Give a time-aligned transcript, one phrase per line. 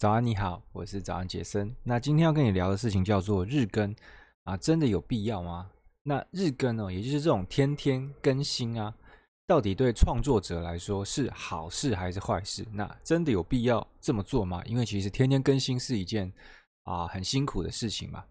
[0.00, 1.76] 早安，你好，我是早安杰森。
[1.82, 3.94] 那今天要跟你聊的事情叫做日更
[4.44, 5.70] 啊，真的有必要吗？
[6.04, 8.94] 那日更呢，也就是这种天天更新啊，
[9.46, 12.66] 到底对创作者来说是好事还是坏事？
[12.72, 14.62] 那真的有必要这么做吗？
[14.64, 16.32] 因为其实天天更新是一件
[16.84, 18.24] 啊很辛苦的事情嘛。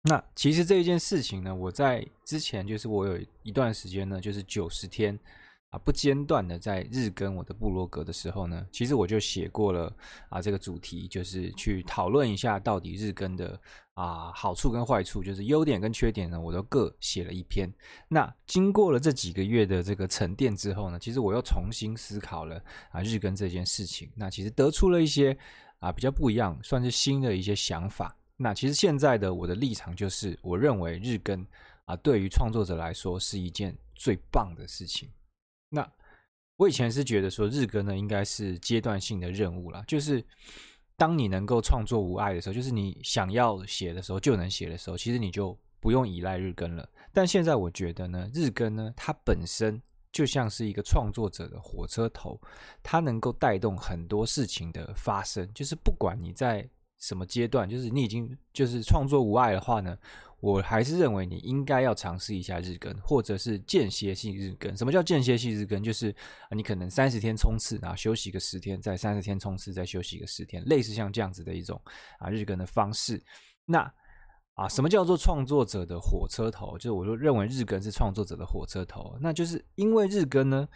[0.00, 5.20] 那其实这一件事情呢，我在之前就是我有一段时间呢，就是九十天。
[5.70, 9.92] 啊，不间断的在日更我的部落格的时候呢，其实我就写过了
[10.28, 13.60] 啊，这个主题就是去讨论一下到底日更的
[13.94, 17.68] 啊好处跟坏处，就是优点跟缺点呢，我都各写了一篇。
[18.06, 25.36] 那经过了这几个月的这个沉淀之后呢，其实我又重新思考了啊日更这件事情，那其实得出了一些
[25.80, 28.16] 啊比较不一样，算是新的一些想法。
[28.36, 31.44] 那其实现在的我的立场就是，我认为日更
[31.86, 35.10] 啊对于创作者来说是一件最棒的事情。
[35.76, 35.92] 那
[36.56, 40.24] 我以前是觉得说日更呢应该是阶段性的任务啦，就是
[40.96, 46.88] 当你能够创作无碍的时候，就是你想要写的时候就能写的时候，其实你就不用依赖日更了。
[47.12, 49.78] 但现在我觉得呢，日更呢它本身
[50.10, 52.40] 就像是一个创作者的火车头，
[52.82, 56.66] 它能够带动很多事情的发生，就是不管你在
[56.98, 59.96] 什么阶段，就是你已经就是创作无碍的话呢。
[60.38, 64.76] 我还是认为你应该要尝试一下日更，或者是间歇性日更。
[64.76, 65.82] 什么叫间歇性日更？
[65.82, 66.14] 就是，
[66.54, 71.80] 你可能三十天冲刺，然后休息个十天，再三十天冲刺，再休息个十天，类似像这样子的一种
[72.18, 73.20] 啊日更的方式。
[73.64, 73.90] 那
[74.54, 76.76] 啊，什么叫做创作者的火车头？
[76.76, 79.16] 就是我就认为日更是创作者的火车头。
[79.20, 80.68] 那就是因为日更呢，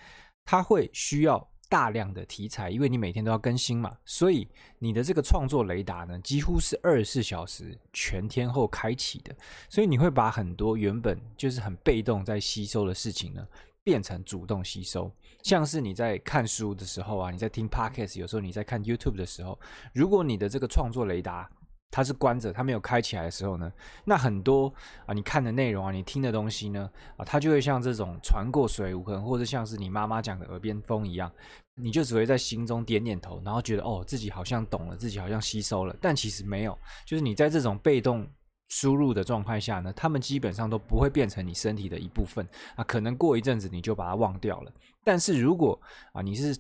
[0.42, 1.49] 它会需要。
[1.70, 4.46] 大量的题材，因为你每天都要更新嘛，所以
[4.80, 9.34] 你的这个创作雷达呢，几乎是二十四小时全天候开启的，
[9.68, 13.46] 所以你会把很多原本就是很被动在吸收的事情呢，
[13.84, 15.10] 变成主动吸收。
[15.44, 19.58] 像是你在看书的时候啊，你在听 Podcast，有时候你在看 YouTube 的时候，
[19.94, 21.48] 如果你的这个创作雷达，
[21.91, 23.72] 它是关着，它没有开起来的时候呢，
[24.05, 24.72] 那很多
[25.06, 31.30] 啊，你看的内容啊，你听的东西呢，啊，它就会像这种船过水无痕，或者像是你妈妈讲的耳边风一样，
[31.74, 38.27] 你就只会在心中点点头，然后觉得哦，自己好像懂了，自己好像吸收了，但其实没有，就是你在这种被动
[38.68, 42.46] 输入的状态下呢，他们基本上都不会变成你身体的一部分
[42.77, 44.72] 啊，可能过一阵子你就把它忘掉了。
[45.02, 45.80] 但是如果
[46.12, 46.57] 啊，你是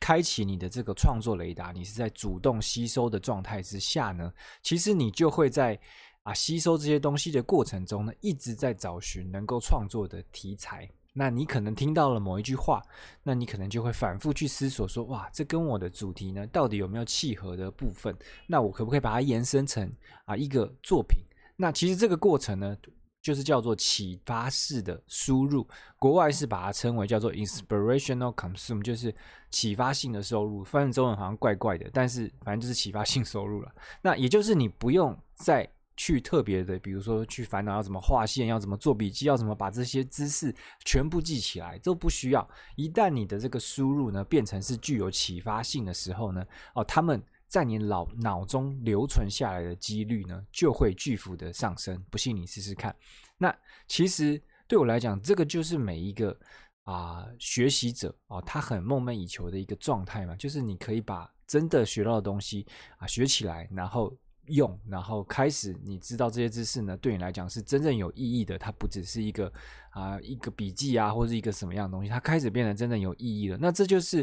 [0.00, 5.78] 开启你的这个创作雷达，你是在主动吸收的状态之下呢，其实你就会在
[6.22, 10.88] 啊吸收这些东西的过程中呢，一直在找寻能够创作的题材。
[11.12, 12.80] 那你可能听到了某一句话，
[13.22, 18.16] 那你可能就会反复去思索说，哇，这跟我的主题呢，到底有没有契合的部分？
[18.46, 19.90] 那我可不可以把它延伸成
[20.24, 21.18] 啊一个作品？
[21.56, 22.76] 那其实这个过程呢，
[23.22, 25.66] 就是叫做启发式的输入，
[25.98, 29.14] 国外是把它称为叫做 inspirational consume，就是
[29.50, 30.64] 启发性的收入。
[30.64, 33.70] 翻译中文好像怪怪的，但是反正就是启发性收入了。
[34.00, 40.54] 那也就是你不用再去特别的，比如说去烦恼要怎么画线，要怎么做笔记，要怎么把这些知识
[40.84, 42.48] 全部记起来，都不需要。
[42.76, 46.44] 一旦你的这个输入呢变成是具有启发性的时候呢，
[46.74, 47.22] 哦，他们。
[47.50, 52.00] 在你脑脑中留存下来的几率呢，就会巨幅的上升。
[52.08, 52.94] 不信你试试看。
[53.36, 53.52] 那
[53.88, 56.38] 其实对我来讲，这个就是每一个
[56.84, 62.64] 啊、学习者、哦，他很梦寐以求的一个状态嘛，就是你可以把真的学到的东西
[62.98, 68.56] 啊学起来，然后用，然后开始你知道这些知识呢，对你来讲是真正有意义的。
[68.56, 69.52] 它不只是一个
[69.90, 73.58] 啊一个笔记啊，或者一个什么样的东西，它开始变得真正有意义了。
[73.60, 74.18] 那这就是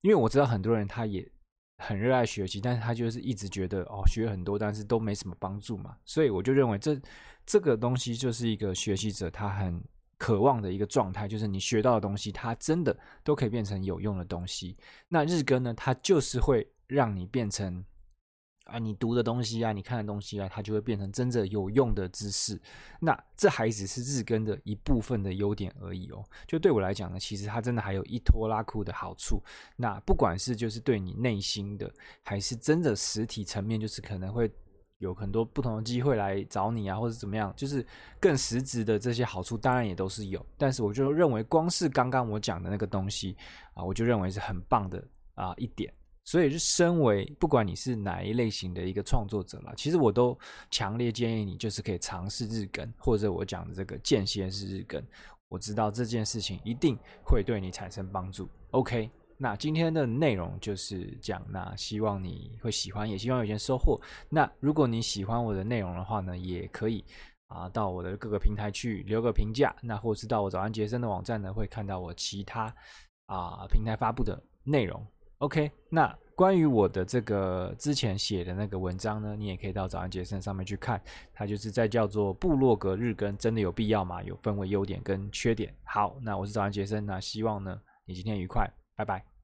[0.00, 1.24] 因为我知道很多人他也。
[1.78, 5.96] 很热爱学习，但是他就是一直觉得哦，学很多，但是都没什么帮助嘛。
[6.04, 7.00] 所以我就认为这
[7.46, 9.82] 这个东西就是一个学习者他很
[10.18, 14.76] 渴望的一个状态，就是你学到的东西，它真的都可以变成有用的东西。
[15.08, 17.84] 那日更呢，它就是会让你变成。
[18.68, 22.60] 啊，你读的东西啊，你看的东西啊，它就会变成真正有用的知识。
[23.00, 26.22] 那这还只是日更的一部分的优点而已哦。
[26.46, 29.42] 就对我来讲呢，其实它真的还有一拖拉库的好处。
[29.76, 31.90] 那不管是就是对你内心的，
[32.22, 34.50] 还是真的实体层面，就是可能会
[34.98, 37.84] 有很多不同的机会来找你啊，或者怎么样，就是
[38.20, 40.44] 更实质的这些好处，当然也都是有。
[40.58, 43.34] 但是我就认为，光是刚刚我讲的那个东西
[43.72, 45.02] 啊，我就认为是很棒的
[45.34, 45.90] 啊一点。
[46.28, 50.38] 所以，是身为不管你是哪一类型的一个创作者啦，其实我都
[50.70, 55.02] 强烈建议你，就是可以尝试日更，或者我讲的这个间歇式日更。
[55.48, 58.46] 我知道这件事情一定会对你产生帮助。
[58.72, 63.98] OK，那今天的内容就是讲，那希望你会喜欢，也希望有些收获。
[64.28, 67.02] 那如果你喜欢我的内容的话呢，也可以
[67.46, 72.66] 啊到我的各个平台去留个评价，那或是到我早安杰森的网站呢，会看到我其他
[73.24, 75.02] 啊平台发布的内容。
[75.38, 81.00] OK，那关于我的这个之前写的那个文章呢，你也可以到早安杰森上面去看，
[81.32, 84.20] 它就是在叫做布洛格日更真的有必要吗？
[84.22, 85.72] 有分为优点跟缺点。
[85.84, 89.37] 好，那我是早安杰森，那希望呢你今天愉快，拜拜。